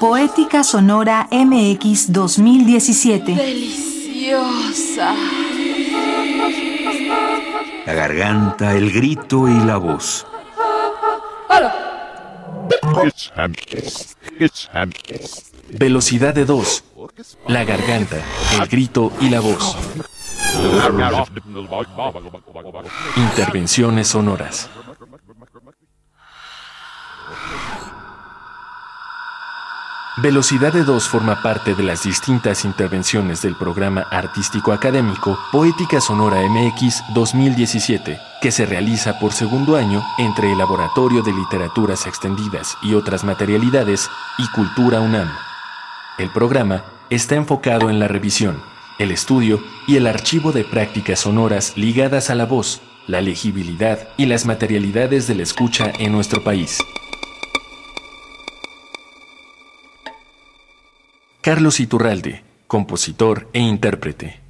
[0.00, 3.34] Poética Sonora MX 2017.
[3.34, 5.14] Deliciosa.
[7.84, 10.26] La garganta, el grito y la voz.
[15.68, 16.82] Velocidad de dos.
[17.46, 18.16] La garganta,
[18.58, 19.76] el grito y la voz.
[23.16, 24.70] Intervenciones sonoras.
[30.22, 36.42] Velocidad de dos forma parte de las distintas intervenciones del programa artístico académico Poética Sonora
[36.46, 42.92] MX 2017, que se realiza por segundo año entre el Laboratorio de Literaturas Extendidas y
[42.92, 45.30] otras materialidades y Cultura UNAM.
[46.18, 48.60] El programa está enfocado en la revisión,
[48.98, 54.26] el estudio y el archivo de prácticas sonoras ligadas a la voz, la legibilidad y
[54.26, 56.78] las materialidades de la escucha en nuestro país.
[61.42, 64.49] Carlos Iturralde, compositor e intérprete.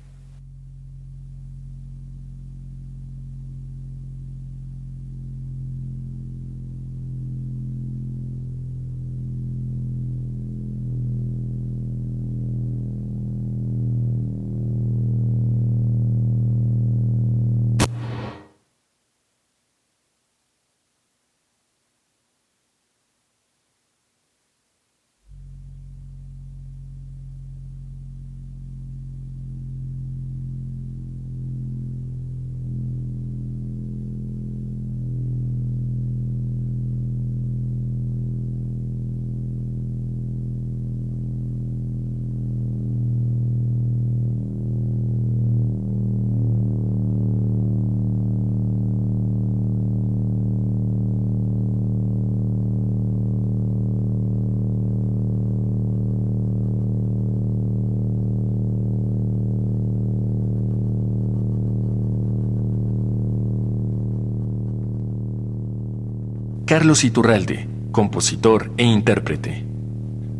[66.71, 69.67] Carlos Iturralde, compositor e intérprete.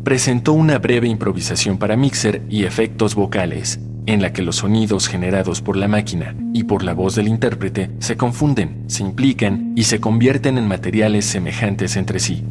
[0.05, 5.61] Presentó una breve improvisación para mixer y efectos vocales, en la que los sonidos generados
[5.61, 9.99] por la máquina y por la voz del intérprete se confunden, se implican y se
[9.99, 12.45] convierten en materiales semejantes entre sí.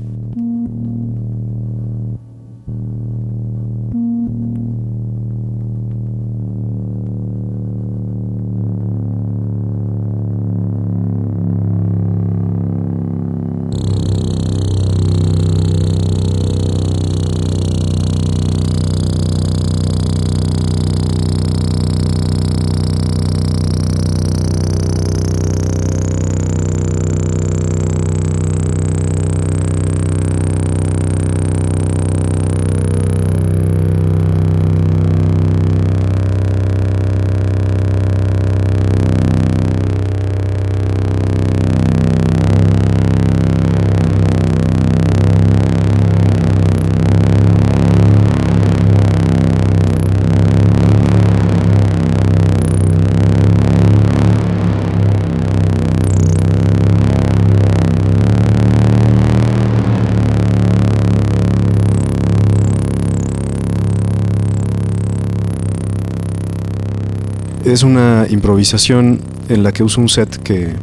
[67.73, 70.75] Es una improvisación en la que uso un set que,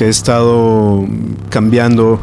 [0.00, 1.06] he estado
[1.48, 2.18] cambiando,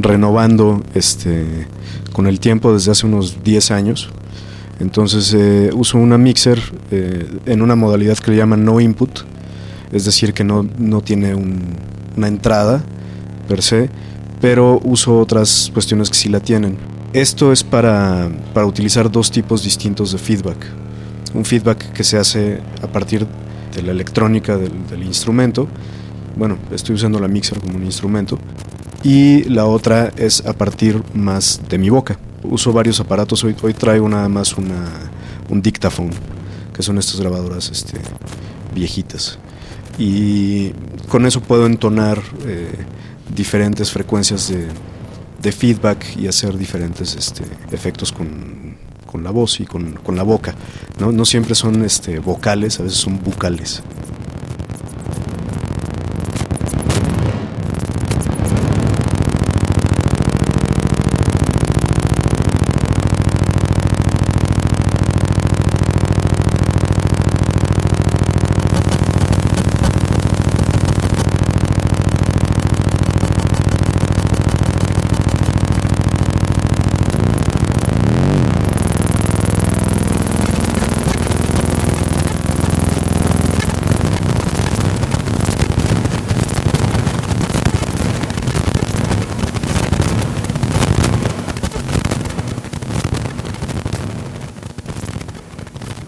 [0.00, 1.66] renovando este,
[2.14, 4.08] con el tiempo desde hace unos 10 años.
[4.80, 6.58] Entonces eh, uso una mixer
[6.90, 9.10] eh, en una modalidad que le llaman no input,
[9.92, 10.64] es decir, que no,
[11.02, 12.82] tiene una entrada
[13.46, 13.90] per se,
[14.40, 16.78] pero uso otras cuestiones que sí la tienen.
[17.12, 20.64] Esto es para, para utilizar dos tipos distintos de feedback
[21.34, 23.26] un feedback que se hace a partir
[23.74, 25.68] de la electrónica del, instrumento.
[26.36, 28.38] Bueno, estoy usando la mixer como un instrumento.
[29.02, 32.18] Y la otra es a partir más de mi boca.
[32.42, 33.44] Uso varios aparatos.
[33.44, 34.88] Hoy, hoy traigo nada más una,
[35.50, 36.12] un dictaphone,
[36.72, 37.98] que son estas grabadoras este,
[38.74, 39.38] viejitas.
[39.98, 40.70] Y
[41.08, 42.70] con eso puedo entonar eh,
[43.34, 44.68] diferentes frecuencias de,
[45.40, 48.63] de, feedback y hacer diferentes este, efectos con,
[49.14, 50.56] con la voz y con, con la boca.
[50.98, 51.12] ¿no?
[51.12, 53.80] no siempre son este, vocales, a veces son bucales.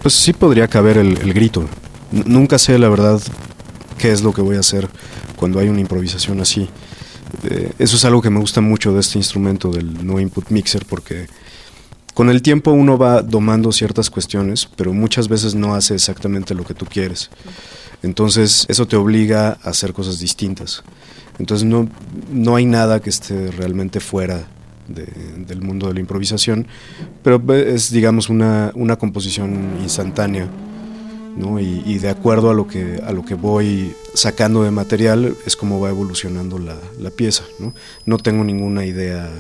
[0.07, 1.69] Pues sí podría caber el, grito.
[2.13, 3.21] Nunca sé la verdad
[3.99, 4.89] qué es lo que voy a hacer
[5.35, 6.69] cuando hay una improvisación así.
[7.43, 10.87] Eh, eso es algo que me gusta mucho de este instrumento del no input mixer
[10.87, 11.27] porque
[12.15, 16.63] con el tiempo uno va domando ciertas cuestiones, pero muchas veces no hace exactamente lo
[16.63, 17.29] que tú quieres.
[18.05, 20.85] Entonces eso te obliga a hacer cosas distintas.
[21.41, 21.89] Entonces no,
[22.31, 24.47] no hay nada que esté realmente fuera
[24.89, 26.67] de- del mundo de la improvisación,
[27.23, 30.49] pero es digamos una, una composición instantánea.
[31.37, 31.61] ¿no?
[31.61, 35.55] Y, y de acuerdo a lo, que, a lo que voy sacando de material es
[35.55, 37.45] como va evolucionando la, la pieza.
[37.59, 37.75] ¿no?
[38.07, 39.31] no tengo ninguna idea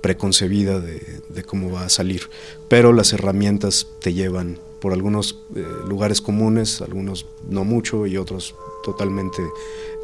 [0.00, 2.22] preconcebida de, de cómo va a salir,
[2.68, 8.54] pero las herramientas te llevan por algunos eh, lugares comunes, algunos no mucho y otros
[8.82, 9.40] totalmente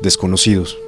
[0.01, 0.79] desconocidos.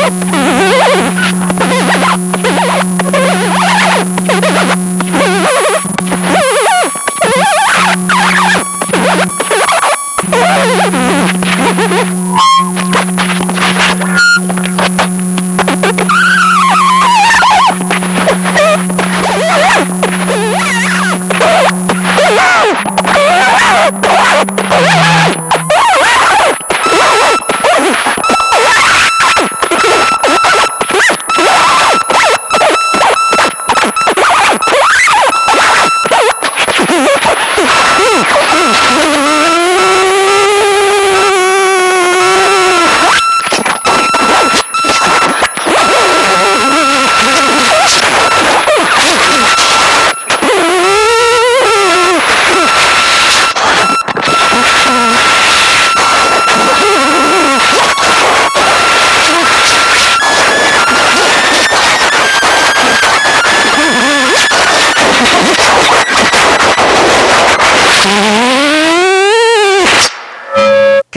[0.00, 0.49] Ha ha ha!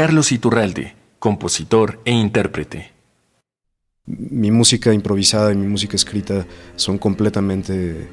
[0.03, 2.91] Carlos Iturralde, compositor e intérprete.
[4.05, 6.45] Mi música improvisada y mi música escrita
[6.75, 8.09] son completamente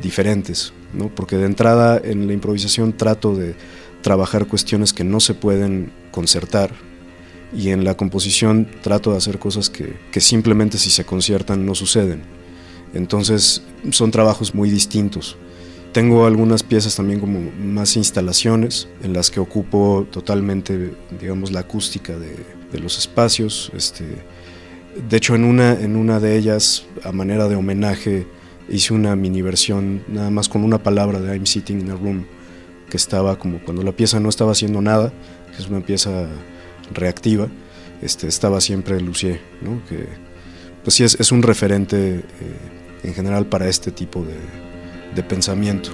[0.00, 1.08] diferentes, ¿no?
[1.08, 3.56] porque de entrada en la improvisación trato de
[4.00, 6.70] trabajar cuestiones que no se pueden concertar
[7.52, 11.74] y en la composición trato de hacer cosas que, que simplemente si se conciertan no
[11.74, 12.22] suceden.
[12.94, 15.36] Entonces son trabajos muy distintos.
[15.94, 22.14] Tengo algunas piezas también como más instalaciones en las que ocupo totalmente, digamos, la acústica
[22.18, 23.70] de, los espacios.
[23.76, 24.04] Este,
[25.08, 28.26] de hecho, en una, en una de ellas, a manera de homenaje,
[28.68, 32.26] hice una mini versión nada más con una palabra de I'm Sitting in a Room,
[32.90, 35.12] que estaba como cuando la pieza no estaba haciendo nada,
[35.54, 36.26] que es una pieza
[36.92, 37.46] reactiva,
[38.02, 39.80] este, estaba siempre Lucier, ¿no?
[40.82, 42.22] pues sí es, es un referente eh,
[43.04, 44.63] en general para este tipo de,
[45.14, 45.90] de pensamiento.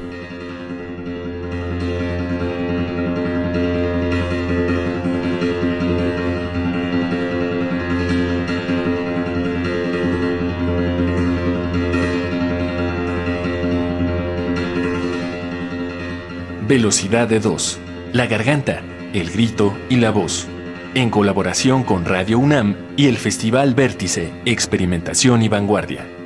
[16.71, 17.81] Velocidad de 2.
[18.13, 18.81] La garganta,
[19.13, 20.47] el grito y la voz.
[20.95, 26.20] En colaboración con Radio UNAM y el Festival Vértice, Experimentación y Vanguardia.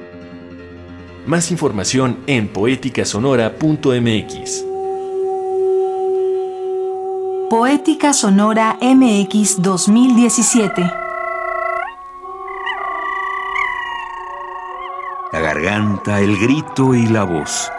[1.26, 4.64] Más información en poéticasonora.mx.
[7.48, 10.82] Poética Sonora MX 2017.
[15.32, 17.70] La garganta, el grito y la voz.